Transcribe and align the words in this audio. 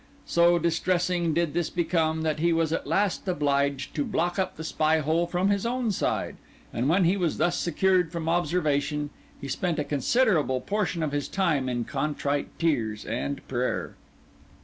So 0.25 0.57
distressing 0.57 1.31
did 1.35 1.53
this 1.53 1.69
become, 1.69 2.23
that 2.23 2.39
he 2.39 2.51
was 2.51 2.73
at 2.73 2.87
last 2.87 3.27
obliged 3.27 3.93
to 3.93 4.03
block 4.03 4.39
up 4.39 4.57
the 4.57 4.63
spy 4.63 4.97
hole 4.97 5.27
from 5.27 5.49
his 5.51 5.63
own 5.63 5.91
side; 5.91 6.37
and 6.73 6.89
when 6.89 7.03
he 7.03 7.15
was 7.17 7.37
thus 7.37 7.55
secured 7.55 8.11
from 8.11 8.27
observation 8.27 9.11
he 9.39 9.47
spent 9.47 9.77
a 9.77 9.83
considerable 9.83 10.59
portion 10.59 11.03
of 11.03 11.11
his 11.11 11.27
time 11.27 11.69
in 11.69 11.83
contrite 11.85 12.57
tears 12.57 13.05
and 13.05 13.47
prayer. 13.47 13.93